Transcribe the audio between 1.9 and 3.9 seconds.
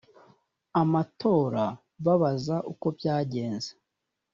babaza uko byagenze